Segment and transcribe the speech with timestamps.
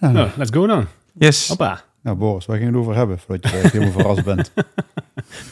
[0.00, 0.86] Ja, Nou, let's go dan.
[1.14, 1.48] Yes.
[1.48, 1.82] Hoppa.
[2.02, 4.52] Nou Boris, waar ging je het over hebben voordat je echt helemaal verrast bent?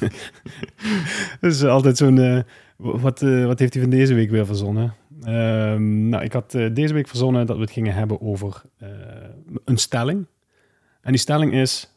[1.40, 2.18] Dat is altijd zo'n...
[2.18, 2.40] eh,
[2.76, 4.94] wat, eh, wat heeft hij van deze week weer verzonnen?
[5.22, 8.88] Ehm, nou, ik had eh, deze week verzonnen dat we het gingen hebben over eh,
[9.64, 10.26] een stelling.
[11.00, 11.90] En die stelling is...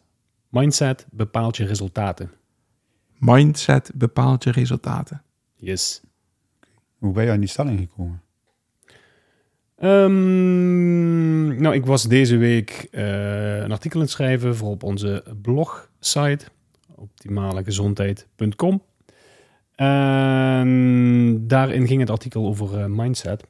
[0.49, 2.31] Mindset bepaalt je resultaten.
[3.17, 5.21] Mindset bepaalt je resultaten.
[5.55, 6.01] Yes.
[6.97, 8.21] Hoe ben je aan die stelling gekomen?
[9.79, 15.23] Ehm, nou, ik was deze week eh, een artikel aan het schrijven voor op onze
[15.41, 16.45] blogsite
[16.95, 18.81] optimalegezondheid.com.
[19.75, 23.43] En daarin ging het artikel over eh, mindset.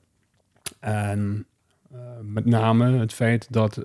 [0.79, 1.45] En
[1.91, 3.81] eh, met name het feit dat,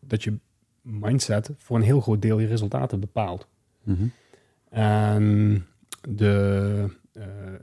[0.00, 0.34] dat je
[0.82, 3.46] mindset voor een heel groot deel je resultaten bepaalt.
[3.82, 4.06] Mhm.
[4.70, 5.66] En
[6.08, 6.88] de,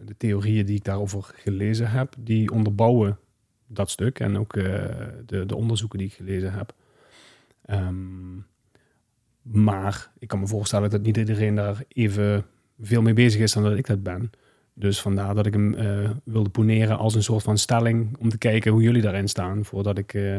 [0.06, 3.18] de theorieën die ik daarover gelezen heb, die onderbouwen
[3.74, 4.20] dat stuk.
[4.20, 4.64] En ook eh,
[5.26, 6.74] de, de onderzoeken die ik gelezen heb.
[7.66, 8.36] Ehm,
[9.42, 12.46] maar ik kan me voorstellen dat niet iedereen daar even
[12.82, 14.32] veel mee bezig is dan dat ik dat ben.
[14.74, 18.38] Dus vandaar dat ik hem eh, wilde poneren als een soort van stelling om te
[18.38, 20.38] kijken hoe jullie daarin staan, voordat ik eh,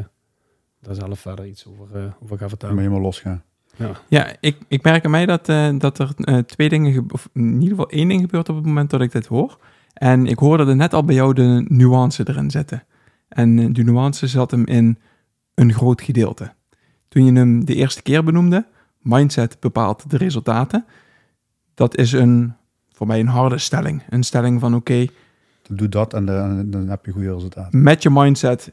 [0.81, 2.75] daar zelf verder iets over, over ga vertellen.
[2.75, 3.43] je helemaal losgaan.
[3.77, 3.91] Ja.
[4.09, 7.69] Ja, ik, ik merk aan mij dat, eh, dat er twee dingen, of in ieder
[7.69, 9.59] geval één ding gebeurt op het moment dat ik dit hoor.
[9.93, 12.85] En ik hoorde er net al bij jou de nuance erin zitten.
[13.33, 14.99] En eh, die nuance zat hem in
[15.55, 16.53] een groot gedeelte.
[17.09, 18.67] Toen je hem de eerste keer benoemde,
[18.99, 20.85] mindset bepaalt de resultaten.
[21.75, 22.55] Dat is een,
[22.93, 24.03] voor mij een harde stelling.
[24.09, 25.07] Een stelling van oké,
[25.69, 27.83] Doe dat en dan, dan heb je goede resultaten.
[27.83, 28.73] met je mindset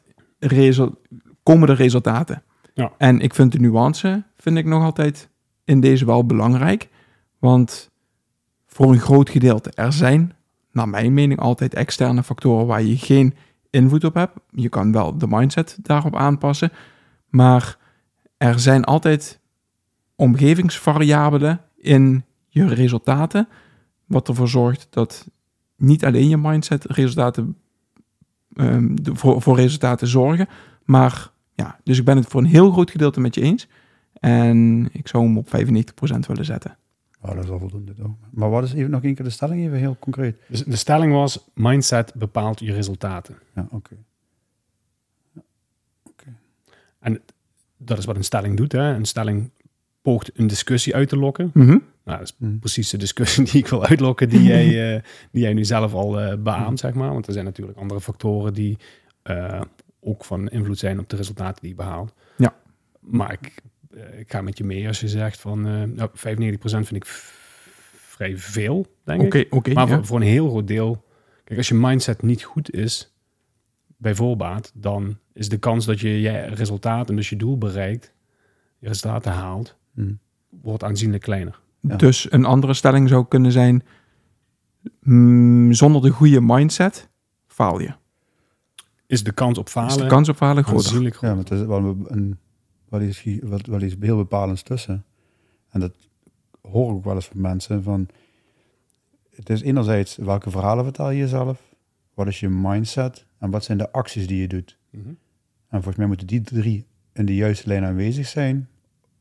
[1.43, 2.43] komen de resultaten.
[2.73, 2.91] Ja.
[2.97, 5.29] En ik vind de nuance, vind ik nog altijd
[5.63, 6.89] in deze wel belangrijk.
[7.39, 7.89] Want
[8.67, 10.33] voor een groot gedeelte, er zijn,
[10.71, 13.33] naar mijn mening, altijd externe factoren waar je geen
[13.69, 14.39] invloed op hebt.
[14.51, 16.71] Je kan wel de mindset daarop aanpassen.
[17.29, 17.77] Maar
[18.37, 19.39] er zijn altijd
[20.15, 23.47] omgevingsvariabelen in je resultaten.
[24.05, 25.29] Wat ervoor zorgt dat
[25.75, 27.57] niet alleen je mindset resultaten
[28.53, 30.47] ehm, de- voor, voor resultaten zorgen.
[30.83, 33.67] Maar ja, dus ik ben het voor een heel groot gedeelte met je eens.
[34.13, 36.77] En ik zou hem op 95% willen zetten.
[37.21, 38.11] Oh, dat is al voldoende toch?
[38.31, 40.37] Maar wat is even nog een keer de stelling, even heel concreet?
[40.47, 43.37] Dus de stelling was: mindset bepaalt je resultaten.
[43.55, 43.95] Ja, oké.
[47.81, 48.71] Dat is wat een stelling doet.
[48.71, 48.93] Hè?
[48.93, 49.49] Een stelling
[50.01, 51.51] poogt een discussie uit te lokken.
[51.53, 51.77] Mhm.
[52.03, 52.57] Nou, dat is Mhm.
[52.57, 54.65] precies de discussie die ik wil uitlokken, die jij,
[54.95, 55.01] eh,
[55.31, 57.11] die jij nu zelf al eh beaamt, zeg maar.
[57.13, 58.77] Want er zijn natuurlijk andere factoren die
[59.21, 59.61] eh,
[59.99, 62.13] ook van invloed zijn op de resultaten die je behaalt.
[62.37, 62.55] Ja.
[62.99, 63.53] Maar ik,
[64.17, 67.05] ik ga met je mee als je zegt van eh nou, 95% vind ik
[67.95, 69.53] vrij veel, denk Oké, ik.
[69.53, 69.73] oké.
[69.73, 69.95] Maar ja.
[69.95, 71.03] voor, voor een heel groot deel,
[71.43, 73.13] kijk, als je mindset niet goed is,
[73.97, 78.13] bij voorbaat, dan is de kans dat je je resultaat en dus je doel bereikt,
[78.79, 80.13] je resultaten haalt, Hm.
[80.49, 81.59] wordt aanzienlijk kleiner.
[81.79, 81.95] Ja.
[81.95, 83.83] Dus een andere stelling zou kunnen zijn:
[84.99, 87.09] mm, zonder de goede mindset
[87.47, 87.93] faal je.
[89.05, 90.85] Is de kans op falen Is de kans op falen groter.
[90.85, 91.35] aanzienlijk Ja, groter.
[91.35, 92.39] maar het is wel een,
[92.89, 95.05] wel, iets, wel, wel iets heel bepalends tussen.
[95.69, 95.93] En dat
[96.61, 97.83] hoor ik ook wel eens van mensen.
[97.83, 98.07] Van,
[99.35, 101.75] het is enerzijds welke verhalen vertel je jezelf?
[102.13, 103.25] Wat is je mindset?
[103.37, 104.77] En wat zijn de acties die je doet?
[104.89, 105.07] Mhm.
[105.67, 108.69] En volgens mij moeten die drie in de juiste lijn aanwezig zijn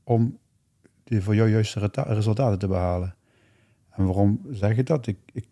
[0.05, 0.39] om
[1.05, 3.15] die voor jou juiste resultaten te behalen.
[3.91, 5.07] En waarom zeg ik dat?
[5.07, 5.47] Ik, ik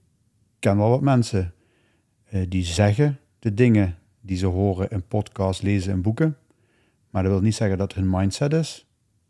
[0.58, 1.54] ken wel wat mensen
[2.24, 6.36] eh, die zeggen de dingen die ze horen in podcasts, lezen en boeken.
[7.16, 8.86] Maar dat wil niet zeggen dat hun mindset is.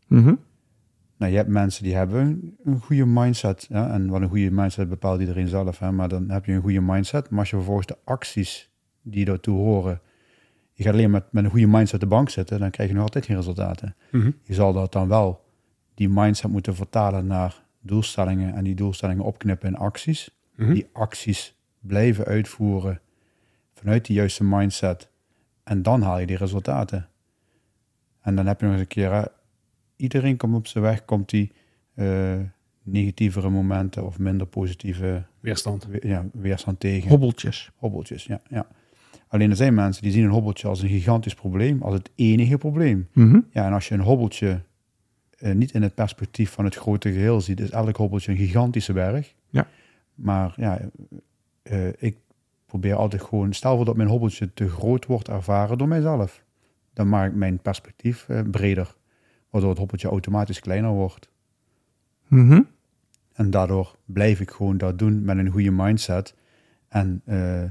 [0.06, 0.34] Mhm.
[1.16, 3.66] Nou, je hebt mensen die hebben een, een goede mindset.
[3.68, 3.90] Ja?
[3.90, 5.78] En wat een goede mindset bepaalt iedereen zelf.
[5.78, 5.92] Hè?
[5.92, 7.30] Maar dan heb je een goede mindset.
[7.30, 8.70] Maar als je vervolgens de acties
[9.02, 10.00] die daartoe horen...
[10.72, 12.60] Je gaat alleen met, met een goede mindset de bank zitten...
[12.60, 13.96] dan krijg je nog altijd geen resultaten.
[14.10, 14.30] Mhm.
[14.42, 15.44] Je zal dat dan wel,
[15.94, 20.30] die mindset moeten vertalen naar doelstellingen en die doelstellingen opknippen in acties.
[20.56, 20.72] Mhm.
[20.72, 23.00] Die acties blijven uitvoeren
[23.74, 25.10] vanuit die juiste mindset.
[25.64, 27.08] En dan haal je die resultaten.
[28.26, 29.23] En dan heb je nog eens een keer, hè,
[29.96, 31.52] iedereen komt op zijn weg, komt die
[31.94, 32.34] eh,
[32.82, 35.87] negatievere momenten of minder positieve Weerstand.
[35.87, 37.08] we- ja, weerstand tegen.
[37.11, 37.70] Hobbeltjes.
[37.76, 38.67] Hobbeltjes, ja, ja.
[39.28, 42.58] Alleen er zijn mensen die zien een hobbeltje als een gigantisch probleem, als het enige
[42.58, 43.08] probleem.
[43.12, 43.40] Mhm.
[43.50, 44.61] Ja, en als je een hobbeltje
[45.38, 48.93] eh, niet in het perspectief van het grote geheel ziet, is elk hobbeltje een gigantische
[48.93, 49.34] berg.
[49.49, 49.67] Ja.
[50.14, 50.81] Maar ja,
[51.62, 52.17] eh, ik
[52.67, 56.44] probeer altijd gewoon, stel voor dat mijn hobbeltje te groot wordt ervaren door mijzelf.
[56.96, 58.96] Dan maak ik mijn perspectief eh, breder,
[59.50, 61.28] waardoor het hobbeltje automatisch kleiner wordt.
[62.28, 62.62] Mhm.
[63.32, 66.34] En daardoor blijf ik gewoon dat doen met een goede mindset.
[66.88, 67.62] En eh,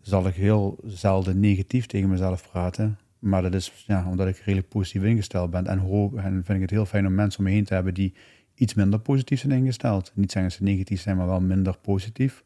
[0.00, 2.98] zal ik heel zelden negatief tegen mezelf praten.
[3.18, 5.66] Maar dat is ja, omdat ik redelijk positief ingesteld ben.
[5.66, 7.94] En, hoop, en vind ik het heel fijn om mensen om me heen te hebben
[7.94, 8.14] die
[8.54, 10.12] iets minder positief zijn ingesteld.
[10.14, 12.44] Niet zeggen dat ze negatief zijn, maar wel minder positief.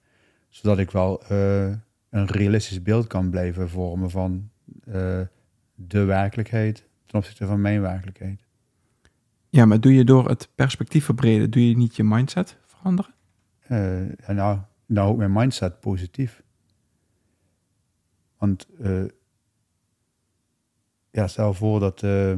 [0.48, 1.66] Zodat ik wel eh,
[2.10, 4.50] een realistisch beeld kan blijven vormen van
[5.86, 8.44] de werkelijkheid ten opzichte van mijn werkelijkheid.
[9.48, 13.14] Ja, maar doe je door het perspectief verbreden, doe je niet je mindset veranderen?
[13.60, 16.42] Eh, en nou, nou ook mijn mindset positief.
[18.38, 19.04] Want eh,
[21.10, 22.34] ja, stel voor dat eh,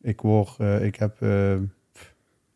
[0.00, 1.16] ik word, ik heb,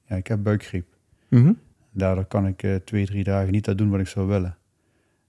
[0.04, 0.96] ja, ik heb buikgriep.
[1.28, 1.52] Mhm.
[1.90, 4.56] Daardoor kan ik twee, drie dagen niet dat doen wat ik zou willen.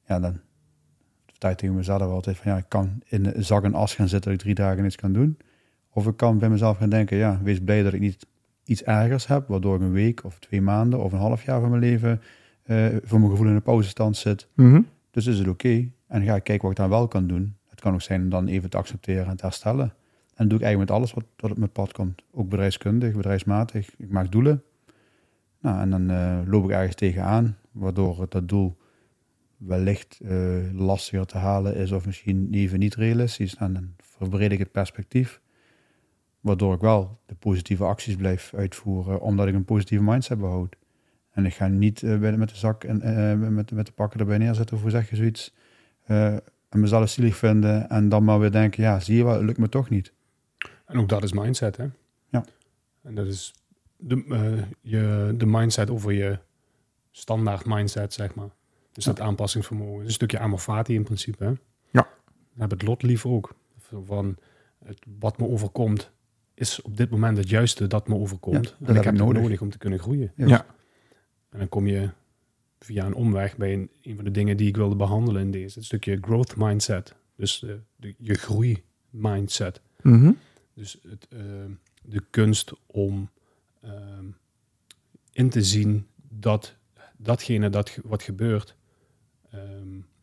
[0.07, 0.39] Ja, dan
[1.51, 4.31] ik tegen mezelf altijd van ja, ik kan in de zak en as gaan zitten
[4.31, 5.37] dat ik drie dagen niets kan doen.
[5.89, 8.25] Of ik kan bij mezelf gaan denken, ja, wees blij dat ik niet
[8.65, 11.69] iets ergers heb, waardoor ik een week of twee maanden of een half jaar van
[11.69, 12.21] mijn leven
[12.63, 14.47] eh, voor mijn gevoel in de pauzestand zit.
[14.53, 14.81] Mhm.
[15.11, 15.89] Dus is het oké.
[16.07, 17.55] En ga ik kijken wat ik dan wel kan doen.
[17.69, 19.93] Het kan ook zijn om dan even te accepteren en te herstellen.
[20.35, 22.21] En dat doe ik eigenlijk met alles wat, wat op mijn pad komt.
[22.31, 23.89] Ook bedrijfskundig, bedrijfsmatig.
[23.97, 24.63] Ik maak doelen.
[25.59, 28.77] Nou, en dan eh, loop ik ergens tegenaan, waardoor het dat doel
[29.65, 33.55] wellicht eh, lastiger te halen is of misschien even niet realistisch.
[33.55, 35.41] En dan verbreed ik het perspectief,
[36.39, 40.75] waardoor ik wel de positieve acties blijf uitvoeren, omdat ik een positieve mindset behoud.
[41.31, 44.37] En ik ga niet eh, met de zak en eh, met, met de pakken erbij
[44.37, 45.53] neerzetten of hoe zeg je zoiets.
[46.05, 49.57] en mezelf zielig vinden en dan maar weer denken, ja, zie je wel, het lukt
[49.57, 50.13] me toch niet.
[50.85, 51.85] En ook dat is mindset, hè?
[52.29, 52.45] Ja.
[53.01, 53.53] En dat is
[53.97, 56.39] de, je, de mindset over je
[57.11, 58.49] standaard mindset, zeg maar.
[58.93, 60.05] Dus dat aanpassingsvermogen.
[60.05, 61.49] Een stukje amorfati in principe, hè?
[61.91, 62.09] Ja.
[62.53, 63.55] We hebben het lot lief ook.
[64.05, 64.37] Van
[64.85, 66.11] het, wat me overkomt,
[66.53, 68.65] is op dit moment het juiste dat me overkomt.
[68.65, 69.41] Ja, dat en heb ik heb het nodig.
[69.41, 70.31] nodig om te kunnen groeien.
[70.35, 70.65] Ja.
[71.49, 72.09] En dan kom je
[72.79, 75.77] via een omweg bij een, een van de dingen die ik wilde behandelen in deze.
[75.77, 77.15] Het stukje growth mindset.
[77.35, 79.81] Dus eh, de, je groei mindset.
[80.01, 80.31] Mhm.
[80.73, 81.39] Dus het, eh,
[82.01, 83.29] de kunst om
[83.81, 84.25] ehm,
[85.31, 86.75] in te zien dat
[87.17, 88.75] datgene dat, wat gebeurt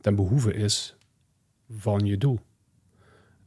[0.00, 0.96] ten behoeve is
[1.70, 2.38] van je doel.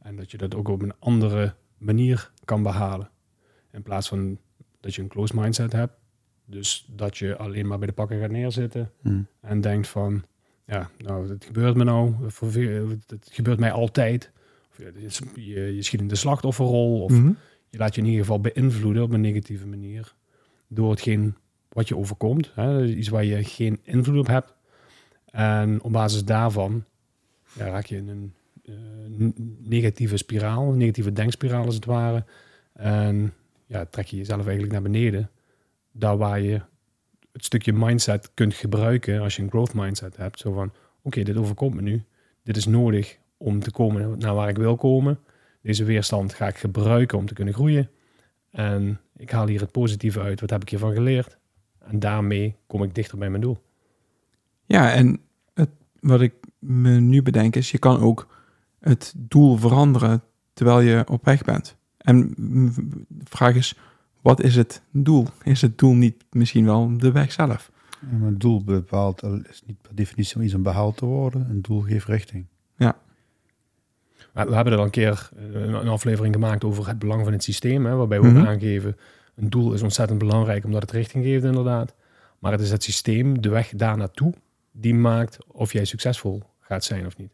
[0.02, 3.10] En dat je dat ook op een andere manier kan behalen.
[3.72, 4.38] In plaats van
[4.80, 5.92] dat je een closed mindset hebt.
[6.46, 9.22] Dus dat je alleen maar bij de pakken gaat neerzitten Hm.
[9.40, 10.22] en denkt van,
[10.66, 14.32] ja, nou, het gebeurt me nou, het gebeurt mij altijd.
[14.70, 14.78] Of
[15.34, 17.32] je, je schiet in de slachtofferrol, of Mhm.
[17.68, 20.14] je laat je in ieder geval beïnvloeden op een negatieve manier
[20.68, 21.36] door hetgeen
[21.68, 22.50] wat je overkomt.
[22.54, 24.54] Hè, iets waar je geen invloed op hebt.
[25.34, 26.84] En op basis daarvan
[27.52, 28.74] ja, raak je in een eh,
[29.58, 32.24] negatieve spiraal, een negatieve denkspiraal als het ware.
[32.72, 33.34] En
[33.66, 35.30] ja, trek je jezelf eigenlijk naar beneden.
[35.92, 36.60] Daar waar je
[37.32, 40.38] het stukje mindset kunt gebruiken als je een growth mindset hebt.
[40.38, 40.72] Zo van,
[41.02, 42.02] oké, dit overkomt me nu.
[42.42, 45.18] Dit is nodig om te komen naar waar ik wil komen.
[45.62, 47.90] Deze weerstand ga ik gebruiken om te kunnen groeien.
[48.50, 50.40] En ik haal hier het positieve uit.
[50.40, 51.38] Wat heb ik hiervan geleerd?
[51.78, 53.58] En daarmee kom ik dichter bij mijn doel.
[54.66, 55.20] Ja, en
[55.54, 58.26] het, wat ik me nu bedenk is, je kan ook
[58.80, 61.76] het doel veranderen terwijl je op weg bent.
[61.98, 62.72] En mm,
[63.08, 63.78] de vraag is,
[64.20, 65.26] wat is het doel?
[65.42, 67.70] Is het doel niet misschien wel de weg zelf?
[68.10, 71.50] Ja, maar doel bepaalt, is niet per definitie om iets om behaald te worden.
[71.50, 72.46] Een doel geeft richting.
[74.34, 77.32] Maar We hebben er al een keer eh, een aflevering gemaakt over het belang van
[77.32, 77.86] het systeem.
[77.86, 78.96] Hè, waarbij we ook aangeven,
[79.34, 81.94] een doel is ontzettend belangrijk omdat het richting geeft inderdaad.
[82.38, 84.34] Maar het is het systeem, de weg daar naartoe,
[84.76, 87.32] die maakt of jij succesvol gaat zijn of niet.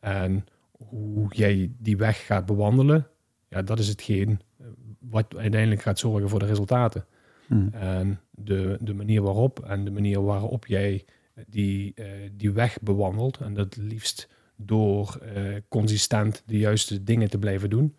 [0.00, 3.06] En hoe jij die weg gaat bewandelen,
[3.48, 4.66] ja, dat is hetgeen eh,
[4.98, 7.04] wat uiteindelijk gaat zorgen voor de resultaten.
[7.46, 7.68] Hm.
[7.72, 11.04] En de, de manier waarop en de manier waarop jij
[11.46, 13.38] die, eh, die weg bewandelt.
[13.38, 17.96] En dat liefst door eh, consistent de juiste dingen te blijven doen.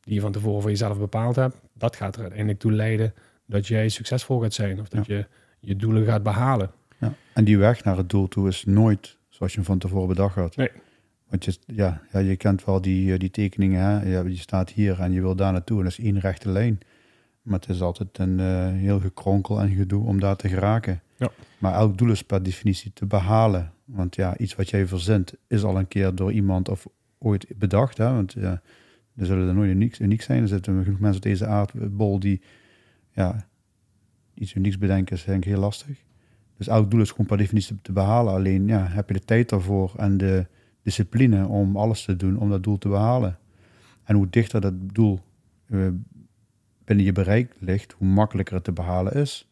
[0.00, 1.56] Die je van tevoren voor jezelf bepaald hebt.
[1.72, 3.14] Dat gaat er uiteindelijk toe leiden
[3.46, 5.26] dat jij succesvol gaat zijn of dat je
[5.60, 6.70] je doelen gaat behalen.
[6.98, 7.14] Ja.
[7.34, 10.34] En die weg naar het doel toe is nooit zoals je hem van tevoren bedacht
[10.34, 10.56] had.
[10.56, 10.70] Nee.
[11.28, 13.82] Want je, ja, ja, je kent wel die, eh, die tekeningen.
[13.82, 14.10] Hè?
[14.10, 15.78] Ja, je staat hier en je wil daar naartoe.
[15.78, 16.78] En dat is één rechte lijn.
[17.42, 21.02] Maar het is altijd een eh, heel gekronkel en gedoe om daar te geraken.
[21.16, 21.30] Ja.
[21.58, 23.72] Maar elk doel is per definitie te behalen.
[23.84, 26.86] Want ja, iets wat jij verzint is al een keer door iemand of
[27.18, 27.98] ooit bedacht.
[27.98, 28.12] Hè?
[28.12, 28.62] Want ja,
[29.16, 30.42] er zullen er nooit uniek, uniek zijn.
[30.42, 32.40] Er zitten genoeg mensen op deze aardbol die
[33.10, 33.46] ja,
[34.34, 35.16] iets unieks bedenken.
[35.16, 36.06] is denk ik heel lastig.
[36.58, 38.34] Dus elk doel is gewoon per definitie te behalen.
[38.34, 40.46] Alleen ja, heb je de tijd daarvoor en de
[40.82, 43.38] discipline om alles te doen om dat doel te behalen.
[44.04, 45.20] En hoe dichter dat doel
[45.66, 45.88] uh,
[46.84, 49.48] binnen je bereik ligt, hoe makkelijker het te behalen is.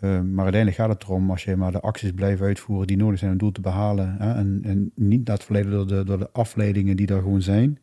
[0.00, 3.18] Uh, maar uiteindelijk gaat het erom, als je maar de acties blijft uitvoeren die nodig
[3.18, 4.16] zijn om het doel te behalen.
[4.18, 7.78] Hè, en, en, niet dat verleden door de, door de afleidingen die er gewoon zijn.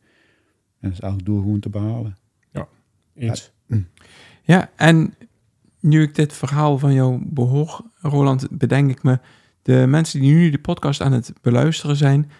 [0.79, 2.17] En is elk doel gewoon te behalen.
[2.51, 2.67] Ja,
[3.13, 3.51] eens.
[3.65, 3.77] Ja,
[4.41, 5.13] ja en
[5.88, 9.20] nu ik dit verhaal van jou behoor, Roland, bedenk ik me,
[9.62, 12.32] de mensen die nu de podcast aan het beluisteren zijn,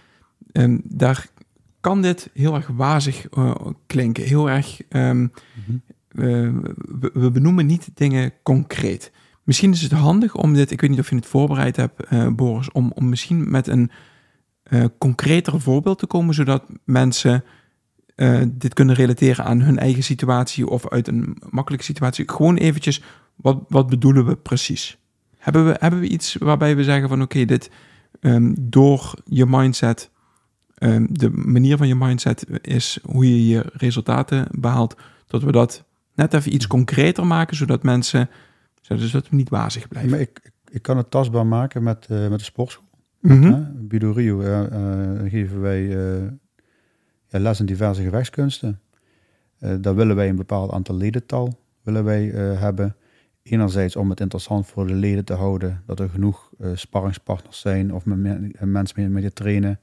[0.52, 1.28] um, daar
[1.82, 4.24] kan dit heel erg wazig uh, klinken.
[4.24, 5.32] Heel erg, um, mm
[5.66, 5.82] -hmm.
[6.12, 6.54] uh,
[7.00, 9.12] we, we, benoemen niet dingen concreet.
[9.44, 12.28] Misschien is het handig om dit, ik weet niet of je het voorbereid hebt, uh,
[12.28, 13.92] Boris, om, om misschien met een
[14.98, 17.44] concreter voorbeeld te komen, zodat mensen
[18.48, 22.30] dit kunnen relateren aan hun eigen situatie of uit een makkelijke situatie.
[22.30, 23.02] Gewoon eventjes
[23.36, 24.98] wat, wat bedoelen we precies?
[25.38, 27.70] Hebben we, hebben we iets waarbij we zeggen van oké, dit
[28.22, 30.12] um, door je mindset,
[30.78, 34.96] um, de manier van je mindset is hoe je je resultaten behaalt,
[35.28, 38.30] dat we dat net even iets concreter maken, zodat mensen,
[38.88, 40.12] dus dat we niet wazig blijven.
[40.12, 42.86] Maar ik, ik kan het tastbaar maken met, uh, met de sportschool.
[43.22, 43.52] Mm -hmm.
[43.52, 45.90] uh, Bido Rio uh, geven wij
[47.28, 48.80] ja, les in diverse gevechtskunsten.
[49.60, 52.26] daar willen wij een bepaald aantal ledental willen wij,
[52.58, 52.96] hebben
[53.52, 57.94] enerzijds om het interessant voor de leden te houden, dat er genoeg uh, sparringspartners zijn
[57.94, 59.80] of met, mensen mee, je trainen,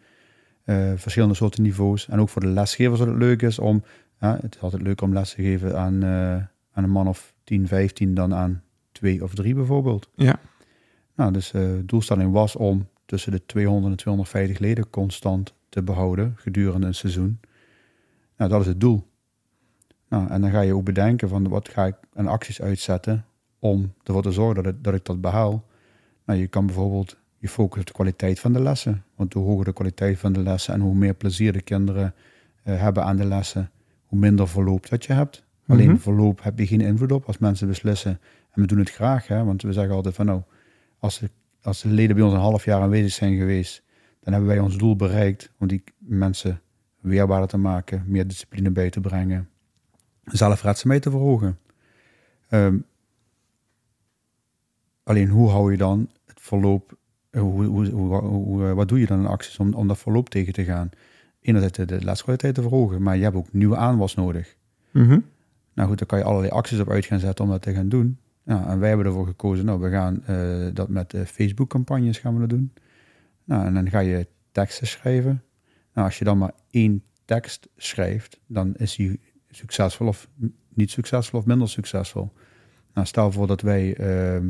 [0.65, 2.09] uh, verschillende soorten niveaus.
[2.09, 3.85] En ook voor de lesgevers dat het leuk is om,
[4.21, 6.35] uh, het is altijd leuk om les te geven aan, eh,
[6.73, 10.11] aan een man of 10, 15 dan aan twee of drie bijvoorbeeld.
[10.15, 10.41] Ja.
[11.17, 16.33] Nou, dus de doelstelling was om tussen de 200 en 250 leden constant te behouden
[16.37, 17.41] gedurende een seizoen.
[18.37, 19.07] Nou, dat is het doel.
[20.09, 23.25] Nou, en dan ga je ook bedenken van wat ga ik aan acties uitzetten
[23.59, 25.65] om ervoor te zorgen dat, het, dat ik dat behaal.
[26.25, 29.05] Nou, je kan bijvoorbeeld je focussen op de kwaliteit van de lessen.
[29.15, 32.15] Want hoe hoger de kwaliteit van de lessen en hoe meer plezier de kinderen
[32.65, 33.71] uh, hebben aan de lessen,
[34.05, 35.43] hoe minder verloop dat je hebt.
[35.43, 35.75] Mm -hmm.
[35.75, 38.21] Alleen verloop heb je geen invloed op als mensen beslissen.
[38.51, 40.43] En we doen het graag, hè, want we zeggen altijd van nou,
[40.99, 41.31] als de,
[41.63, 43.84] als de leden bij ons een half jaar aanwezig zijn geweest,
[44.25, 46.61] dan hebben wij ons doel bereikt om die mensen
[47.01, 49.49] weerbaarder te maken, meer discipline bij te brengen,
[50.25, 51.59] zelfredzaamheid te verhogen.
[52.51, 52.85] Um,
[55.05, 56.97] Alleen hoe hou je dan het verloop,
[57.31, 60.65] hoe, hoe, hoe, wat doe je dan in acties om, om dat verloop tegen te
[60.65, 60.91] gaan?
[61.41, 64.57] Enerzijds de, de leskwaliteit te verhogen, maar je hebt ook nieuwe aanwas nodig.
[64.91, 65.25] Mm -hmm.
[65.75, 67.89] Nou goed, daar kan je allerlei acties op uit gaan zetten om dat te gaan
[67.89, 68.19] doen.
[68.43, 72.35] Nou, en wij hebben ervoor gekozen, nou, we gaan uh, dat met uh, Facebook-campagnes gaan
[72.35, 72.73] we dat doen.
[73.45, 75.43] Nou, en dan ga je teksten schrijven.
[75.93, 79.21] Nou, als je dan maar één tekst schrijft, dan is die
[79.51, 80.29] succesvol of
[80.69, 82.33] niet succesvol of minder succesvol.
[82.95, 84.47] Nou, stel voor dat wij uh,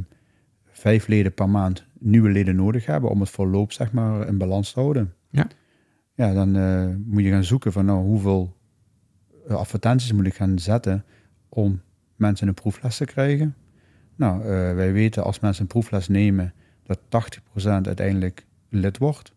[0.64, 4.72] vijf leden per maand nieuwe leden nodig hebben om het verloop zeg maar in balans
[4.72, 5.14] te houden.
[5.30, 5.46] Ja.
[6.14, 8.56] Ja, dan uh, moet je gaan zoeken van nou hoeveel
[9.48, 11.04] uh, advertenties moet ik gaan zetten
[11.48, 11.80] om
[12.16, 13.54] mensen een proefles te krijgen.
[14.16, 19.32] Nou, uh, wij weten als mensen een proefles nemen dat 80% uiteindelijk lid wordt.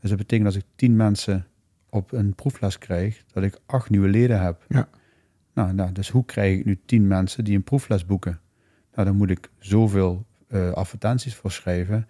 [0.00, 1.46] Dus dat betekent als ik 10 mensen
[1.88, 4.64] op een proefles krijg, dat ik acht nieuwe leden heb.
[4.68, 4.88] Ja.
[5.54, 8.40] Nou, nou, dus hoe krijg ik nu 10 mensen die een proefles boeken?
[8.94, 12.08] Nou, dan moet ik zoveel uh, advertenties voor schrijven.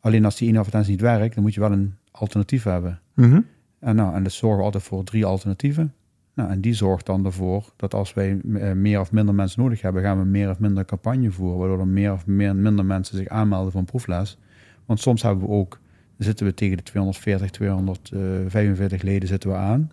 [0.00, 3.00] Alleen als die ene advertentie niet werkt, dan moet je wel een alternatief hebben.
[3.14, 3.46] Mm -hmm.
[3.78, 5.94] En, nou, en dat zorgen we altijd voor drie alternatieven.
[6.34, 9.80] Nou, en die zorgt dan ervoor dat als wij uh, meer of minder mensen nodig
[9.80, 13.16] hebben, gaan we meer of minder campagne voeren, waardoor er meer of meer, minder mensen
[13.16, 14.38] zich aanmelden voor een proefles.
[14.86, 15.80] Want soms hebben we ook,
[16.18, 19.90] zitten we tegen de 240, 245 leden zitten we aan.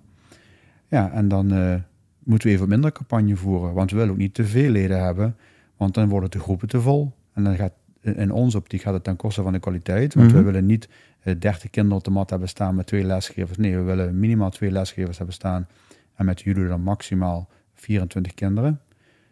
[0.87, 1.75] Ja, en dan uh,
[2.23, 5.35] moeten we even minder campagne voeren, want we willen ook niet te veel leden hebben,
[5.77, 7.13] want dan worden de groepen te vol.
[7.33, 7.73] En dan gaat
[8.13, 10.13] in onze optiek gaat het ten koste van de kwaliteit.
[10.13, 10.89] Want we willen niet
[11.23, 13.57] uh, 30 kinderen op de mat hebben staan met twee lesgevers.
[13.57, 15.67] Nee, we willen minimaal twee lesgevers hebben staan.
[16.15, 18.81] En met jullie dan maximaal 24 kinderen.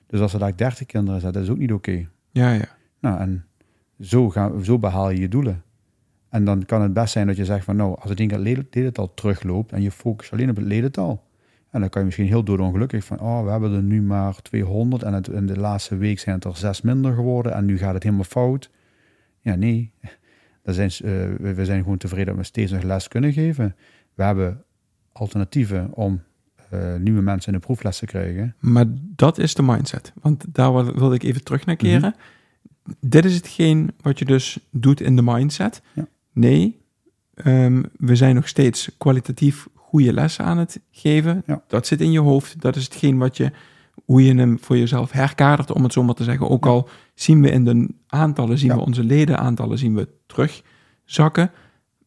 [0.07, 1.89] Dus als er daar 30 kinderen zijn, dat is ook niet oké.
[1.89, 2.07] Okay.
[2.31, 2.67] Ja, ja.
[2.99, 3.45] Nou, en
[3.99, 5.63] zo, gaan, zo behaal je je doelen.
[6.33, 8.39] En dan kan het best zijn dat je zegt van nou, als het ding het
[8.39, 11.23] ledental terugloopt en je focust alleen op het ledental.
[11.69, 15.03] En dan kan je misschien heel doodongelukkig van, oh, we hebben er nu maar 200
[15.03, 17.93] en het, in de laatste week zijn het er zes minder geworden en nu gaat
[17.93, 18.69] het helemaal fout.
[19.41, 19.91] Ja, nee.
[20.63, 23.75] Dat zijn, uh, we zijn gewoon tevreden dat we steeds nog les kunnen geven.
[24.13, 24.63] We hebben
[25.11, 26.21] alternatieven om
[26.73, 28.55] uh, nieuwe mensen in de proefles te krijgen.
[28.59, 28.85] Maar
[29.15, 30.13] dat is de mindset.
[30.21, 32.15] Want daar wilde ik even terug naar keren.
[32.17, 32.95] Mhm.
[32.99, 35.81] Dit is hetgeen wat je dus doet in de mindset.
[35.93, 36.07] Ja.
[36.33, 36.81] Nee,
[37.45, 41.43] um, we zijn nog steeds kwalitatief goede lessen aan het geven.
[41.45, 41.63] Ja.
[41.67, 42.61] Dat zit in je hoofd.
[42.61, 43.51] Dat is hetgeen wat je,
[44.05, 46.49] hoe je hem voor jezelf herkadert, om het zo maar te zeggen.
[46.49, 51.51] Ook al zien we in de aantallen, zien we onze ledenaantallen, zien we terugzakken.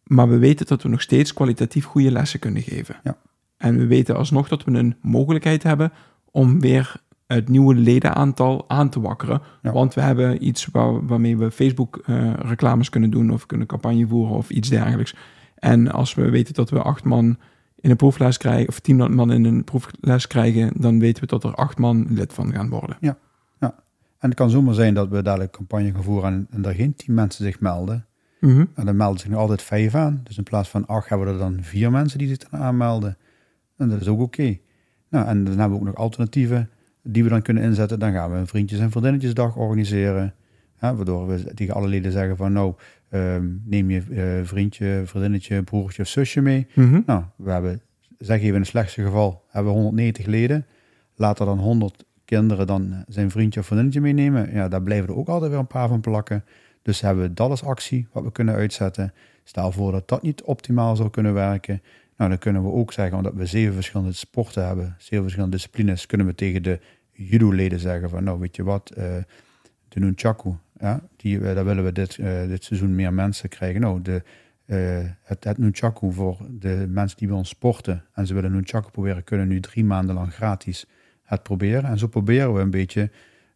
[0.02, 2.96] Maar we weten dat we nog steeds kwalitatief goede lessen kunnen geven.
[3.04, 3.16] Ja.
[3.56, 5.92] En we weten alsnog dat we een mogelijkheid hebben
[6.30, 9.42] om weer het nieuwe ledenaantal aan te wakkeren.
[9.62, 14.06] Want we hebben iets waar, waarmee we Facebook uh, reclames kunnen doen of kunnen campagne
[14.06, 15.14] voeren of iets dergelijks.
[15.54, 17.38] En als we weten dat we acht man
[17.80, 21.44] in een proefles krijgen, of tien man in een proefles krijgen, dan weten we dat
[21.44, 22.96] er acht man lid van gaan worden.
[23.00, 23.18] Ja,
[23.60, 23.74] ja.
[24.18, 26.94] En het kan zomaar zijn dat we dadelijk campagne gaan voeren en, en er geen
[26.94, 28.06] tien mensen zich melden.
[28.40, 30.20] Mm En dan melden zich nog altijd vijf aan.
[30.24, 33.16] Dus in plaats van acht hebben we er dan vier mensen die zich dan aanmelden.
[33.76, 34.58] En dat is ook oké.
[35.08, 36.70] Nou, en dan hebben we ook nog alternatieven
[37.06, 37.98] die we dan kunnen inzetten.
[37.98, 40.34] Dan gaan we een vriendjes- en vriendinnetjesdag organiseren.
[40.80, 42.74] waardoor we tegen alle leden zeggen van nou,
[43.08, 46.66] ehm, neem je uh, vriendje, vriendinnetje, broertje of zusje mee.
[46.74, 47.00] Mhm.
[47.06, 47.80] Nou, we hebben,
[48.18, 50.66] zeg even in het slechtste geval, hebben we 190 leden.
[51.14, 54.52] Laat er dan 100 kinderen dan zijn vriendje of vriendinnetje meenemen.
[54.52, 56.44] Ja, daar blijven er ook altijd weer een paar van plakken.
[56.82, 59.12] Dus hebben we dat als actie wat we kunnen uitzetten.
[59.44, 61.82] Stel voor dat dat niet optimaal zou kunnen werken.
[62.16, 66.06] Nou, dan kunnen we ook zeggen, omdat we zeven verschillende sporten hebben, zeven verschillende disciplines,
[66.06, 66.80] kunnen we tegen de
[67.16, 69.04] judo-leden zeggen van, nou, weet je wat, uh,
[69.88, 73.80] de nunchaku, ja, die, uh, daar willen we dit, uh, dit seizoen meer mensen krijgen.
[73.80, 74.22] Nou, de,
[75.22, 79.24] het, het nunchaku voor de mensen die bij ons sporten en ze willen nunchaku proberen,
[79.24, 80.86] kunnen nu drie maanden lang gratis
[81.22, 81.84] het proberen.
[81.84, 83.10] En zo proberen we een beetje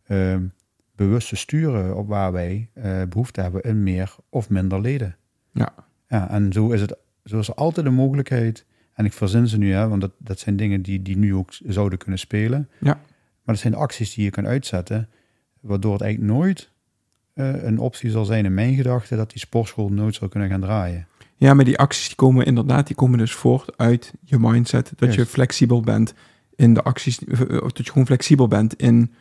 [0.06, 0.46] ehm,
[0.94, 2.68] bewust te sturen op waar wij
[3.08, 5.16] behoefte hebben in meer of minder leden.
[5.52, 5.74] Ja.
[6.08, 8.64] ja en zo is het zo is er altijd een mogelijkheid.
[8.94, 11.52] En ik verzin ze nu, hè, want dat, dat zijn dingen die, die nu ook
[11.66, 12.68] zouden kunnen spelen.
[12.78, 13.00] Ja.
[13.50, 15.08] Maar dat zijn acties die je kan uitzetten,
[15.60, 16.70] waardoor het eigenlijk nooit
[17.34, 20.60] uh, een optie zal zijn in mijn gedachten dat die sportschool nooit zou kunnen gaan
[20.60, 21.06] draaien.
[21.36, 24.92] Ja, maar die acties die komen inderdaad, die komen dus voort uit je mindset.
[24.96, 26.14] Dat je flexibel bent
[26.56, 29.12] in de acties, of dat je gewoon flexibel bent in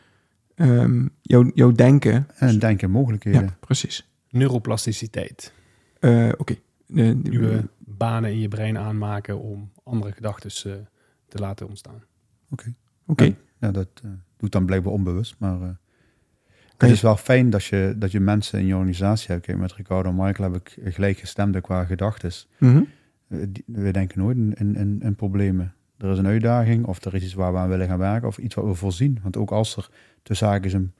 [0.56, 2.28] um, jouw, jouw denken.
[2.36, 3.42] En denken mogelijkheden.
[3.42, 4.08] Ja, precies.
[4.28, 5.52] Neuroplasticiteit.
[6.00, 6.34] Uh, Oké.
[6.38, 6.60] Okay.
[6.86, 10.76] Uh, Nieuwe banen in je brein aanmaken om andere gedachten uh,
[11.28, 12.02] te laten ontstaan.
[12.50, 12.74] Oké.
[13.06, 13.24] Oké.
[13.24, 15.68] Ja, ja, dat uh, doet dan blijkbaar onbewust, maar uh,
[16.76, 19.46] het is wel fijn dat je, dat je mensen in je organisatie hebt.
[19.46, 22.32] Kijk, met Ricardo en Michael heb ik gelijk gestemd qua gedachten.
[22.58, 22.86] Mm -hmm.
[23.66, 25.74] we denken nooit in, in, in, problemen.
[25.98, 28.38] Er is een uitdaging of er is iets waar we aan willen gaan werken of
[28.38, 29.18] iets wat we voorzien.
[29.22, 29.90] Want ook als er
[30.22, 30.92] tussen haakjes een,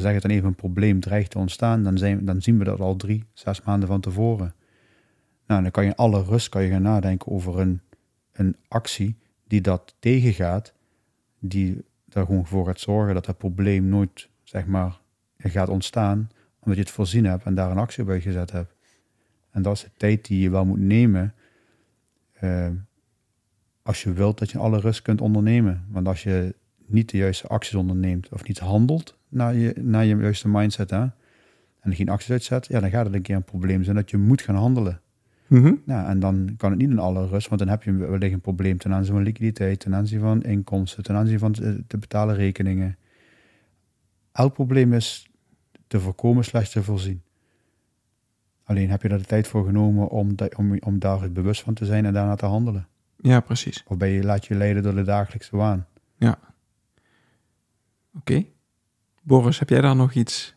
[0.00, 2.80] zeg het dan even, een probleem dreigt te ontstaan, dan, zijn, dan zien we dat
[2.80, 4.54] al drie, zes maanden van tevoren.
[5.46, 7.80] Nou, dan kan je in alle rust kan je gaan nadenken over een,
[8.32, 10.72] een actie die dat tegengaat,
[11.38, 15.00] die er gewoon voor gaat zorgen dat het probleem nooit, zeg maar,
[15.38, 18.74] gaat ontstaan, omdat je het voorzien hebt en daar een actie bij gezet hebt.
[19.50, 21.34] En dat is de tijd die je wel moet nemen
[22.40, 22.68] uh,
[23.82, 25.86] als je wilt dat je alle rust kunt ondernemen.
[25.90, 26.54] Want als je
[26.86, 31.06] niet de juiste acties onderneemt of niet handelt naar je, naar je juiste mindset hè,
[31.80, 34.16] en geen acties uitzet, ja, dan gaat het een keer een probleem zijn dat je
[34.16, 35.00] moet gaan handelen.
[35.48, 35.82] Mm -hmm.
[35.84, 38.40] Nou, en dan kan het niet in alle rust, want dan heb je wellicht een
[38.40, 42.34] probleem ten aanzien van liquiditeit, ten aanzien van inkomsten, ten aanzien van te, te betalen
[42.34, 42.96] rekeningen.
[44.32, 45.30] Elk probleem is
[45.86, 47.22] te voorkomen slechts te voorzien.
[48.64, 51.84] Alleen heb je er de tijd voor genomen om, om, om daar bewust van te
[51.84, 52.86] zijn en daarna te handelen.
[53.16, 53.84] Ja, precies.
[53.86, 55.86] Of ben je, laat je leiden door de dagelijkse waan.
[56.16, 56.38] Ja.
[58.14, 58.44] Oké.
[59.22, 60.54] Boris, heb jij daar nog iets?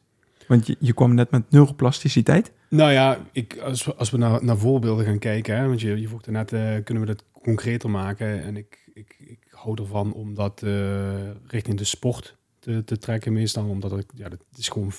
[0.48, 2.52] Want je, je kwam net met neuroplasticiteit.
[2.72, 6.02] Nou ja, ik, als, we, als we naar, naar voorbeelden gaan kijken, hè, want je,
[6.02, 8.42] je vroeg net, uh, kunnen we dat concreter maken?
[8.42, 13.34] En ik, ik, ik hou ervan om dat uh, richting de sport te, te trekken
[13.34, 14.92] meestal, omdat het, ja, het is gewoon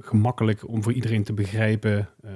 [0.00, 2.30] gemakkelijk om voor iedereen te begrijpen uh,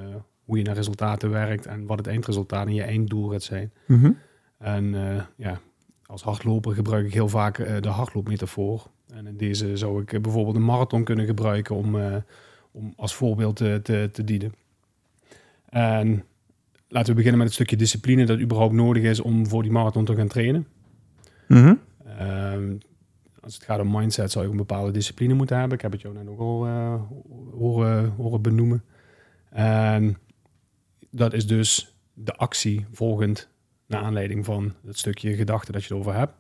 [0.44, 3.72] hoe je naar resultaten werkt en wat het eindresultaat en je einddoel gaat zijn.
[3.86, 4.16] Mm -hmm.
[4.58, 4.94] En
[5.36, 5.60] ja,
[6.06, 8.86] als hardloper gebruik ik heel vaak de hardloopmetafoor.
[9.14, 11.96] En in deze zou ik bijvoorbeeld een marathon kunnen gebruiken om,
[12.70, 14.54] om als voorbeeld te, te dienen.
[15.70, 16.24] En
[16.88, 20.04] laten we beginnen met het stukje discipline dat überhaupt nodig is om voor die marathon
[20.04, 20.66] te gaan trainen.
[21.48, 21.80] Mm -hmm.
[22.54, 22.78] um,
[23.40, 25.76] als het gaat om mindset zou je een bepaalde discipline moeten hebben.
[25.76, 26.94] Ik heb het jou net ook al uh,
[27.52, 28.84] horen, horen benoemen.
[29.50, 30.16] En
[31.10, 33.48] dat is dus de actie volgend
[33.86, 36.34] Naar aanleiding van het stukje gedachte dat je erover hebt.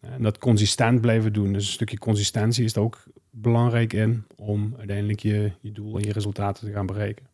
[0.00, 1.52] En dat consistent blijven doen.
[1.52, 6.04] Dus een stukje consistentie is er ook belangrijk in om uiteindelijk je, je doel en
[6.04, 7.26] je resultaten te gaan bereiken.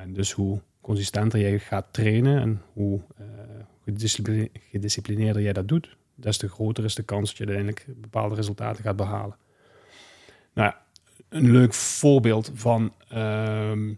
[0.00, 3.00] En dus hoe consistenter jij gaat trainen en hoe
[3.84, 8.34] gediscipline- gedisciplineerder jij dat doet, des te groter is de kans dat je uiteindelijk bepaalde
[8.34, 9.36] resultaten gaat behalen.
[10.52, 10.72] Nou
[11.28, 13.92] een leuk voorbeeld van ehm,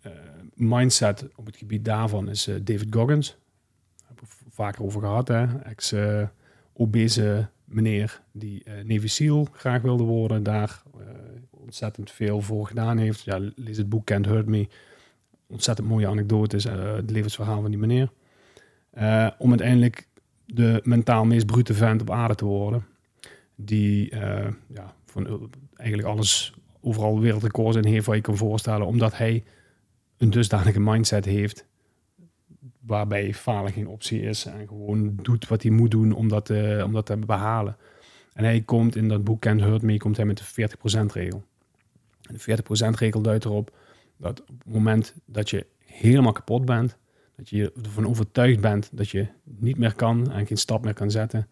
[0.00, 0.12] eh,
[0.54, 3.28] mindset op het gebied daarvan is eh, David Goggins.
[3.96, 5.58] Daar heb ik vaker over gehad, hè?
[5.58, 10.82] ex-obese meneer die Navy SEAL graag wilde worden, daar
[11.50, 13.22] ontzettend veel voor gedaan heeft.
[13.22, 14.68] Ja, lees het boek Can't Hurt Me.
[15.46, 18.10] Ontzettend mooie anekdotes, het levensverhaal van die meneer.
[19.38, 20.08] om uiteindelijk
[20.46, 22.86] de mentaal meest brute vent op aarde te worden.
[23.54, 28.86] Die uh, ja, van eigenlijk alles overal wereldrecords in heeft wat je kan voorstellen.
[28.86, 29.44] Omdat hij
[30.16, 31.66] een dusdanige mindset heeft
[32.80, 34.44] waarbij falen geen optie is.
[34.44, 36.50] En gewoon doet wat hij moet doen om dat,
[36.84, 37.76] om dat te behalen.
[38.32, 40.68] En hij komt in dat boek Can't Hurt Me, komt hij met de
[41.02, 41.44] 40% regel.
[42.20, 43.76] De 40% regel duidt erop
[44.24, 46.96] dat op het moment dat je helemaal kapot bent,
[47.36, 51.10] dat je ervan overtuigd bent dat je niet meer kan en geen stap meer kan
[51.10, 51.48] zetten.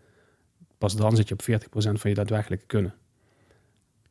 [0.78, 2.94] Pas dan zit je op 40% van je daadwerkelijke kunnen.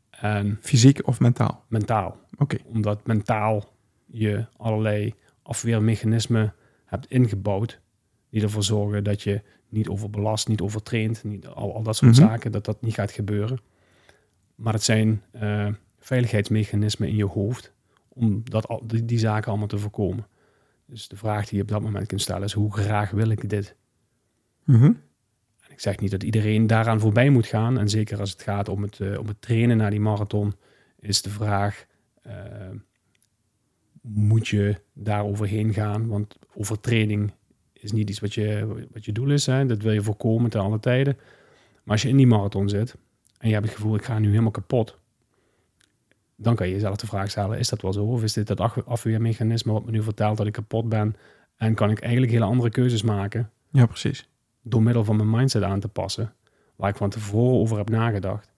[0.10, 1.64] En Fysiek of mentaal?
[1.68, 2.18] Mentaal.
[2.38, 2.58] Oké.
[2.66, 3.74] Omdat mentaal
[4.06, 6.54] je allerlei afweermechanismen
[6.86, 7.80] hebt ingebouwd
[8.30, 12.22] die ervoor zorgen dat je niet overbelast, niet overtraind, niet, al, al dat soort Mhm.
[12.22, 13.60] zaken, dat dat niet gaat gebeuren.
[14.56, 15.68] Maar het zijn eh,
[16.00, 17.74] veiligheidsmechanismen in je hoofd
[18.22, 20.28] om dat, al, die, die zaken allemaal te voorkomen.
[20.86, 23.50] Dus de vraag die je op dat moment kunt stellen is: hoe graag wil ik
[23.50, 23.76] dit?
[24.64, 24.84] Mhm.
[25.60, 27.80] En ik zeg niet dat iedereen daaraan voorbij moet gaan.
[27.80, 30.54] En zeker als het gaat om het, eh, om het trainen naar die marathon,
[31.00, 31.86] is de vraag:
[32.22, 32.34] eh,
[34.02, 36.08] moet je daar overheen gaan?
[36.08, 37.34] Want overtraining
[37.74, 39.46] is niet iets wat je, wat je doel is.
[39.46, 39.66] Hè?
[39.66, 41.18] Dat wil je voorkomen ten alle tijden.
[41.84, 42.96] Maar als je in die marathon zit
[43.38, 45.00] en je hebt het gevoel: ik ga nu helemaal kapot.
[46.42, 48.04] Dan kan je jezelf de vraag stellen: is dat wel zo?
[48.04, 51.16] Of is dit dat af- afweermechanisme wat me nu vertelt dat ik kapot ben?
[51.56, 54.30] En kan ik eigenlijk hele andere keuzes maken Ja, precies.
[54.62, 56.34] door middel van mijn mindset aan te passen,
[56.76, 58.50] waar ik van tevoren over heb nagedacht,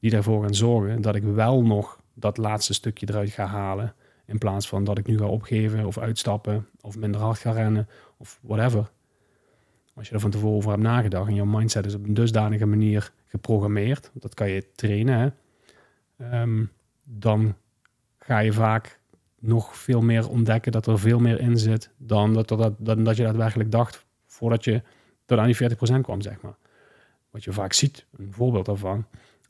[0.00, 3.94] die ervoor gaan zorgen dat ik wel nog dat laatste stukje eruit ga halen,
[4.26, 7.88] in plaats van dat ik nu ga opgeven of uitstappen of minder hard ga rennen
[8.16, 8.90] of whatever.
[9.94, 12.66] Als je er van tevoren over hebt nagedacht en jouw mindset is op een dusdanige
[12.66, 15.28] manier geprogrammeerd, dat kan je trainen, hè,
[16.30, 16.64] ehm,
[17.08, 17.54] dan
[18.18, 18.98] ga je vaak
[19.38, 23.16] nog veel meer ontdekken dat er veel meer in zit dan dat, dat, dan dat
[23.16, 24.82] je daadwerkelijk dacht voordat je
[25.24, 26.56] tot aan die 40% kwam, zeg maar.
[27.30, 29.06] Wat je vaak ziet, een voorbeeld daarvan,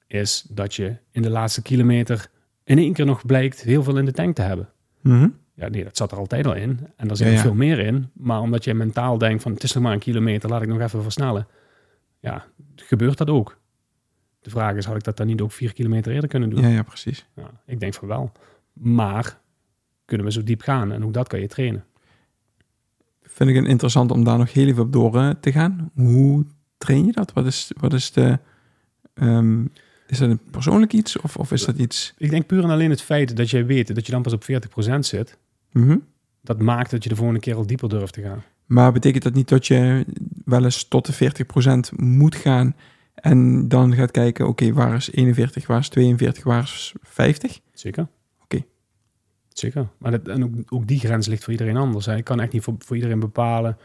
[0.07, 2.31] is dat je in de laatste kilometer
[2.65, 4.69] in één keer nog blijkt heel veel in de tank te hebben.
[5.01, 5.29] Mhm.
[5.55, 6.81] Ja, nee, dat zat er altijd al in.
[6.97, 7.41] En daar zit Ja, ja.
[7.41, 8.11] veel meer in.
[8.13, 10.81] Maar omdat je mentaal denkt van het is nog maar een kilometer, laat ik nog
[10.81, 11.47] even versnellen.
[12.21, 12.45] Ja,
[12.77, 13.59] gebeurt dat ook.
[14.47, 16.61] De vraag is, had ik dat dan niet ook vier kilometer eerder kunnen doen?
[16.61, 17.27] Ja, ja, precies.
[17.35, 18.33] Ja, ik denk van wel.
[18.73, 19.39] Maar
[20.05, 20.93] kunnen we zo diep gaan?
[20.93, 21.85] En ook dat kan je trainen.
[23.23, 25.91] Vind ik het interessant om daar nog heel even op door eh, te gaan.
[25.95, 26.45] Hoe
[26.79, 27.33] train je dat?
[27.33, 28.39] Wat is, wat is de...
[29.15, 29.65] ehm,
[30.07, 32.15] is dat een persoonlijk iets of, of is dat iets...
[32.19, 34.45] Ik denk puur en alleen het feit dat jij weet dat je dan pas op
[34.45, 35.39] 40% zit,
[35.73, 35.97] Mhm.
[36.43, 38.43] dat maakt dat je de volgende keer al dieper durft te gaan.
[38.67, 40.07] Maar betekent dat niet dat je
[40.45, 42.75] wel eens tot de 40% moet gaan
[43.17, 47.61] en dan gaat kijken, oké, waar is 41, waar is 42, waar is 50?
[47.73, 48.09] Zeker.
[48.43, 48.65] Oké.
[49.49, 49.89] Zeker.
[49.99, 52.07] Maar dat, en ook, ook die grens ligt voor iedereen anders.
[52.07, 52.17] Hè.
[52.17, 53.79] Ik kan echt niet voor, voor iedereen bepalen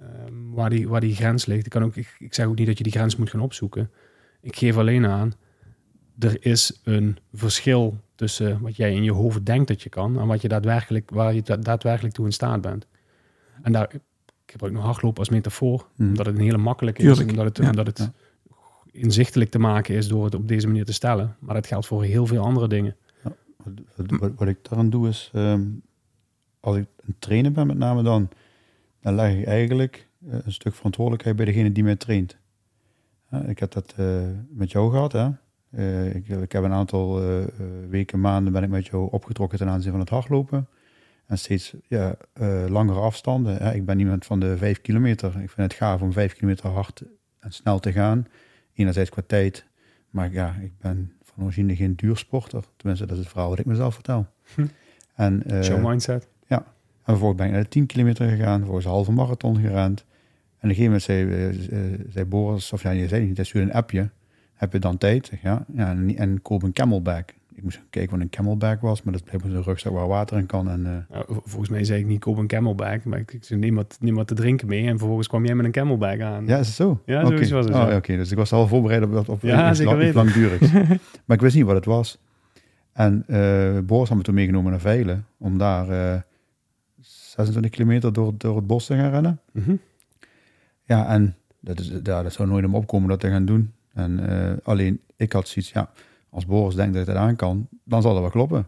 [0.00, 1.64] ehm, waar, die, waar die grens ligt.
[1.66, 3.90] Ik, kan ook, ik, ik zeg ook niet dat je die grens moet gaan opzoeken.
[4.40, 5.32] Ik geef alleen aan,
[6.18, 10.26] er is een verschil tussen wat jij in je hoofd denkt dat je kan en
[10.26, 12.86] wat je daadwerkelijk, waar je da- daadwerkelijk toe in staat bent.
[13.62, 14.00] En daar, ik
[14.46, 16.08] gebruik nog hardlopen als metafoor, Hmm.
[16.08, 17.30] omdat het een hele makkelijke Tuurlijk, is.
[17.30, 17.70] Omdat het, ja.
[17.70, 18.12] omdat het Ja.
[18.98, 21.36] Inzichtelijk te maken is door het op deze manier te stellen.
[21.38, 22.96] Maar dat geldt voor heel veel andere dingen.
[23.56, 25.62] Wat, wat, wat, ik daaraan doe is, ehm,
[26.60, 28.28] als ik een trainer ben met name dan,
[29.00, 32.36] dan leg ik eigenlijk eh, een stuk verantwoordelijkheid bij degene die mij traint.
[33.46, 35.12] Ik heb dat eh, met jou gehad.
[35.12, 35.28] Hè?
[35.70, 37.20] Eh, ik, ik heb een aantal
[37.88, 40.68] weken, maanden ben ik met jou opgetrokken ten aanzien van het hardlopen.
[41.26, 42.16] En steeds ja,
[42.68, 43.56] langere afstanden.
[43.56, 43.74] Hè?
[43.74, 45.28] Ik ben iemand van de vijf kilometer.
[45.28, 47.02] Ik vind het gaaf om vijf kilometer hard
[47.38, 48.26] en snel te gaan.
[48.78, 49.66] Enerzijds qua tijd.
[50.10, 52.64] Maar ja, ik ben van origine geen duursporter.
[52.76, 54.26] Tenminste, dat is het verhaal wat ik mezelf vertel.
[54.54, 54.66] Hm.
[55.14, 56.28] En, eh, Show mindset.
[56.48, 56.64] en
[57.14, 58.56] vervolgens ben ik naar de 10 kilometer gegaan.
[58.56, 60.00] Vervolgens een halve marathon gerend.
[60.00, 63.46] En op een gegeven moment zei, eh, zei Boris, of ja, je zei niet, dat
[63.46, 64.10] stuurde een appje.
[64.54, 65.32] Heb je dan tijd?
[65.42, 65.64] Ja.
[65.74, 67.34] ja en, en koop een camelback.
[67.58, 70.46] Ik moest kijken wat een camelback was, maar dat blijkbaar een rugzak waar water in
[70.46, 70.70] kan.
[70.70, 73.04] En, eh, Nou, volgens mij zei ik niet, koop een camelback.
[73.04, 74.86] Maar ik, ik zei, neem wat, neem wat te drinken mee.
[74.86, 76.46] En vervolgens kwam jij met een camelback aan.
[76.46, 77.02] ja, is het zo?
[77.04, 77.94] Ja, zoiets was het, Oh.
[77.94, 80.72] Oké, dus ik was al voorbereid op, op Ja, iets, lang, langdurigs.
[81.24, 82.18] maar ik wist niet wat het was.
[82.92, 86.20] En eh Boris had me toen meegenomen naar Veilen, om daar eh
[87.00, 89.40] 26 kilometer door, door het bos te gaan rennen.
[89.52, 89.74] Mhm.
[90.84, 93.72] Ja, en dat, is, ja, dat zou nooit om opkomen dat te gaan doen.
[93.94, 95.90] En eh, alleen, ik had zoiets, ja,
[96.30, 98.66] als Boris denkt dat ik dat aan kan, dan zal dat wel kloppen.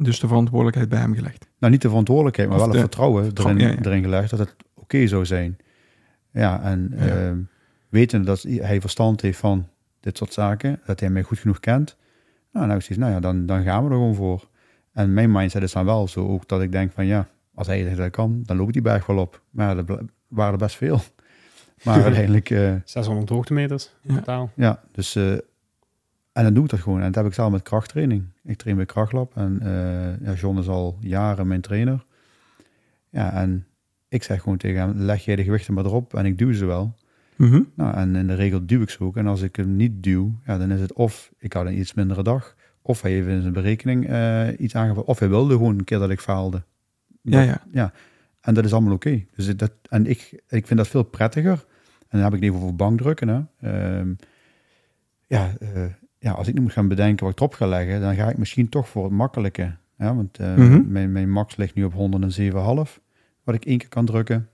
[0.00, 1.46] Dus de verantwoordelijkheid bij hem gelegd.
[1.58, 3.76] Nou, niet de verantwoordelijkheid, maar Of wel het vertrouwen erin, ja, ja.
[3.82, 5.56] erin gelegd dat het oké zou zijn.
[6.30, 7.06] Ja, en Ja.
[7.06, 7.38] ehm,
[7.88, 9.66] wetende dat hij verstand heeft van
[10.00, 11.96] dit soort zaken, dat hij mij goed genoeg kent,
[12.52, 14.48] nou, nou, zoiets, nou ja, dan, dan gaan we er gewoon voor.
[14.92, 17.82] En mijn mindset is dan wel zo ook dat ik denk van ja, als hij
[17.82, 19.42] zegt dat kan, dan loopt die berg wel op.
[19.50, 21.00] Maar ja, er waren er best veel.
[21.84, 24.18] Maar uiteindelijk, eh, 600 hoogtemeters in Ja.
[24.18, 24.50] totaal.
[24.54, 25.32] ja, dus eh,
[26.38, 26.98] en dan doe ik dat gewoon.
[27.00, 28.24] En dat heb ik zelf met krachttraining.
[28.42, 32.04] Ik train bij Krachtlab en eh ja, John is al jaren mijn trainer.
[33.10, 33.66] Ja, en
[34.08, 36.64] ik zeg gewoon tegen hem, leg jij de gewichten maar erop en ik duw ze
[36.66, 36.94] wel.
[37.36, 37.62] Mhm.
[37.74, 39.16] Nou, en in de regel duw ik ze ook.
[39.16, 41.94] En als ik hem niet duw, ja, dan is het of ik had een iets
[41.94, 45.78] mindere dag, of hij heeft in zijn berekening eh, iets aangevuld, of hij wilde gewoon
[45.78, 46.62] een keer dat ik faalde.
[47.22, 47.92] Ja, Dat- ja.
[48.40, 49.24] En dat is allemaal oké.
[49.36, 51.64] Dus dat, en ik, ik vind dat veel prettiger.
[51.98, 53.28] En dan heb ik het even over bankdrukken.
[53.28, 53.40] Hè.
[53.60, 54.12] Ehm,
[55.26, 55.84] ja, eh,
[56.18, 58.38] ja, als ik nu moet gaan bedenken wat ik erop ga leggen, dan ga ik
[58.38, 59.76] misschien toch voor het makkelijke.
[59.98, 60.92] Ja, want eh, Mhm.
[60.92, 63.00] mijn, mijn max ligt nu op 107,5,
[63.44, 64.48] wat ik één keer kan drukken.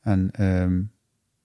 [0.00, 0.80] En ehm,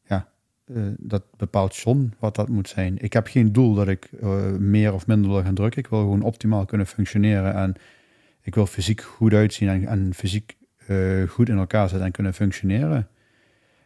[0.04, 0.28] ja,
[0.66, 2.98] eh, dat bepaalt John wat dat moet zijn.
[3.02, 5.80] Ik heb geen doel dat ik eh, meer of minder wil gaan drukken.
[5.82, 7.54] Ik wil gewoon optimaal kunnen functioneren.
[7.54, 7.74] En
[8.42, 10.58] ik wil fysiek goed uitzien en, en fysiek
[11.28, 13.08] goed in elkaar zitten en kunnen functioneren.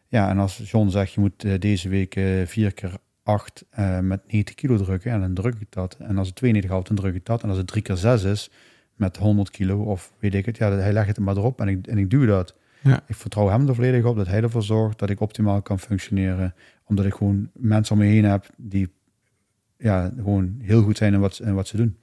[0.07, 2.13] Ja, en als John zegt, je moet deze week
[2.45, 5.97] vier keer acht eh, met 90 kilo drukken, en dan druk ik dat.
[5.99, 7.43] En als het 92 houdt, dan druk ik dat.
[7.43, 8.51] En als het drie keer zes is,
[8.95, 11.67] met 100 kilo of weet ik het, ja, hij legt het er maar erop en
[11.67, 12.55] ik, en ik duw dat.
[12.81, 13.03] Ja.
[13.07, 16.53] Ik vertrouw hem er volledig op dat hij ervoor zorgt dat ik optimaal kan functioneren.
[16.83, 18.89] Omdat ik gewoon mensen om me heen heb die
[19.77, 21.97] ja, gewoon heel goed zijn in wat, in wat ze doen.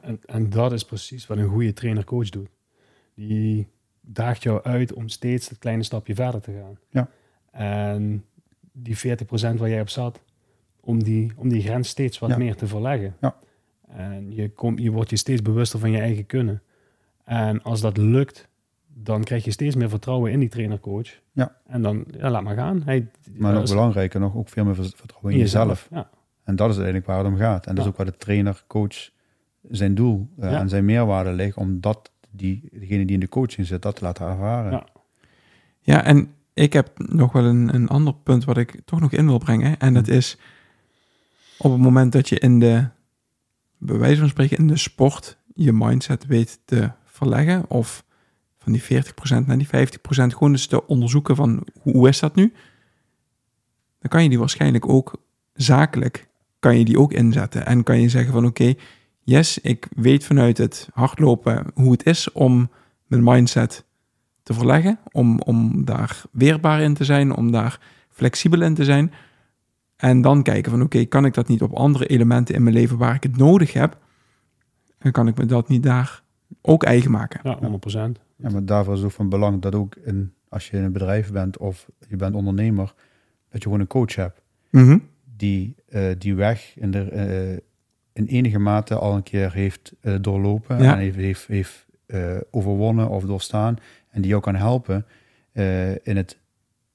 [0.00, 2.48] En, en dat is precies wat een goede trainer-coach doet.
[3.14, 3.68] Die
[4.00, 6.78] daagt jou uit om steeds dat kleine stapje verder te gaan.
[6.90, 7.08] Ja.
[7.50, 8.24] En
[8.72, 10.20] die 40% waar jij op zat,
[10.84, 12.36] om die, om die grens steeds wat Ja.
[12.36, 13.16] meer te verleggen.
[13.20, 13.34] Ja.
[13.88, 16.62] En je, komt je wordt je steeds bewuster van je eigen kunnen.
[17.24, 18.48] En als dat lukt,
[18.94, 21.20] dan krijg je steeds meer vertrouwen in die trainer-coach.
[21.32, 21.56] Ja.
[21.66, 22.82] En dan, ja, laat maar gaan.
[22.84, 25.88] Hij, Maar nog belangrijker nog, ook veel meer vertrouwen in jezelf.
[25.90, 26.10] Ja.
[26.44, 27.66] En dat is uiteindelijk waar het om gaat.
[27.66, 29.10] En dat is ook waar de trainer, coach,
[29.70, 30.58] zijn doel eh, Ja.
[30.58, 31.56] en zijn meerwaarde ligt.
[31.56, 34.70] Om dat, die, degene die in de coaching zit, dat te laten ervaren.
[34.72, 34.86] Ja.
[35.80, 39.26] Ja, en ik heb nog wel een, een ander punt wat ik toch nog in
[39.26, 39.78] wil brengen.
[39.78, 40.12] En dat Hm.
[40.12, 40.38] is
[41.58, 42.88] op het moment dat je in de,
[43.78, 47.70] bij wijze van spreken, in de sport je mindset weet te verleggen.
[47.70, 48.04] Of
[48.58, 48.86] van die 40%
[49.46, 49.70] naar die 50%
[50.06, 52.52] gewoon eens te onderzoeken van hoe, is dat nu?
[53.98, 55.22] Dan kan je die waarschijnlijk ook
[55.54, 57.66] zakelijk, kan je die ook inzetten.
[57.66, 58.74] En kan je zeggen van oké,
[59.22, 62.70] yes, ik weet vanuit het hardlopen hoe het is om
[63.06, 63.84] mijn mindset
[64.42, 69.12] te verleggen, om, om daar weerbaar in te zijn, om daar flexibel in te zijn.
[70.02, 72.96] En dan kijken van oké, kan ik dat niet op andere elementen in mijn leven
[72.98, 73.98] waar ik het nodig heb?
[74.98, 76.22] En kan ik me dat niet daar
[76.62, 77.40] ook eigen maken?
[77.42, 78.20] ja, 100%.
[78.36, 80.92] Ja, maar daarvoor is het ook van belang dat ook in, als je in een
[80.92, 82.94] bedrijf bent of je bent ondernemer,
[83.48, 84.98] dat je gewoon een coach hebt Mhm.
[85.36, 87.52] die eh, die weg in, de, eh,
[88.12, 90.92] in enige mate al een keer heeft eh, doorlopen Ja.
[90.92, 93.76] en heeft, heeft, heeft eh, overwonnen of doorstaan
[94.08, 95.06] en die jou kan helpen
[95.52, 96.38] eh, in het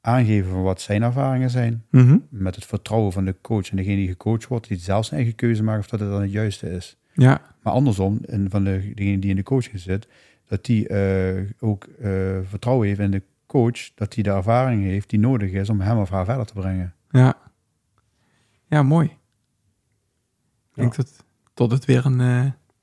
[0.08, 2.18] aangeven van wat zijn ervaringen zijn, Mhm.
[2.30, 5.36] met het vertrouwen van de coach en degene die gecoacht wordt, die zelf zijn eigen
[5.38, 6.98] keuze maakt of dat het dan het juiste is.
[7.14, 10.08] Ja, Maar andersom, en van de, degene die in de coaching zit,
[10.48, 12.10] dat die eh, ook eh,
[12.44, 15.98] vertrouwen heeft in de coach, dat hij de ervaring heeft die nodig is om hem
[15.98, 16.94] of haar verder te brengen.
[17.10, 17.36] ja.
[18.70, 19.06] Ja, mooi.
[19.06, 19.14] Ik
[20.74, 20.82] Ja.
[20.82, 22.20] denk dat, dat het weer een...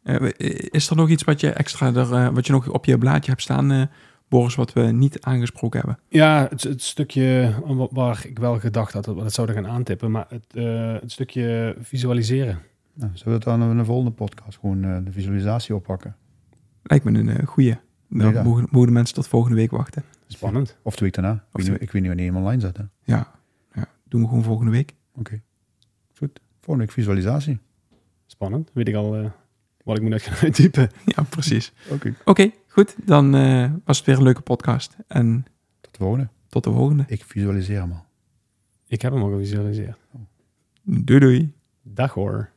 [0.02, 0.28] eh,
[0.70, 3.42] is er nog iets wat je extra er, wat je nog op je blaadje hebt
[3.42, 3.82] staan, eh,
[4.28, 5.98] Boris, wat we niet aangesproken hebben?
[6.08, 9.66] Ja, het, het stukje wa- waar ik wel gedacht had dat we dat zouden gaan
[9.66, 12.58] aantippen, maar het, eh, het stukje visualiseren.
[12.94, 16.16] Nou, zullen we het dan in de volgende podcast gewoon eh, de visualisatie oppakken?
[16.82, 17.76] Lijkt me een eh, goeie.
[18.08, 18.42] Dan Ja.
[18.42, 20.02] mogen, mogen de mensen tot volgende week wachten.
[20.26, 20.76] Spannend.
[20.82, 21.44] Of twee week daarna.
[21.52, 22.76] Ik, weet, niet, ik weet niet wanneer je hem online zet.
[22.76, 22.82] hè.
[23.02, 23.32] Ja,
[23.74, 24.94] ja, doen we gewoon volgende week.
[25.14, 25.40] Oké.
[26.18, 26.40] Goed.
[26.60, 27.58] Volgende week visualisatie.
[28.26, 28.70] Spannend.
[28.72, 29.32] Weet ik al
[29.84, 30.90] wat ik moet uit gaan uittypen.
[31.04, 31.72] Ja, precies.
[31.90, 32.14] Oké.
[32.24, 32.94] Oké, goed.
[33.06, 34.96] Dan eh, was het weer een leuke podcast.
[35.08, 35.46] En
[35.80, 36.28] Tot de volgende.
[36.48, 37.04] tot de volgende.
[37.06, 38.04] Ik visualiseer hem al.
[38.86, 39.98] Ik heb hem al gevisualiseerd.
[40.82, 41.52] Doei doei.
[41.82, 42.50] Dag hoor.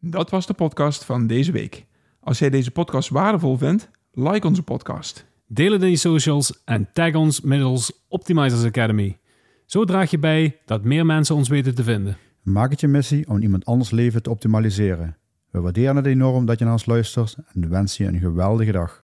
[0.00, 1.86] Dat was de podcast van deze week.
[2.20, 5.26] Als jij deze podcast waardevol vindt, like onze podcast.
[5.46, 9.18] Deel het in je socials en tag ons middels Optimizers Academy.
[9.66, 12.16] Zo draag je bij dat meer mensen ons weten te vinden.
[12.42, 15.16] Maak het je missie om iemand anders leven te optimaliseren.
[15.50, 19.04] We waarderen het enorm dat je naar ons luistert en wensen je een geweldige dag.